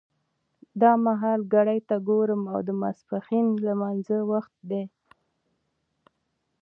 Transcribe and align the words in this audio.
دا 0.81 0.91
مهال 1.05 1.39
ګړۍ 1.53 1.79
ته 1.89 1.95
ګورم 2.07 2.41
او 2.53 2.59
د 2.67 2.69
ماسپښین 2.81 3.45
د 3.53 3.57
لمانځه 3.67 4.17
وخت 4.31 4.53
دی. 4.69 4.83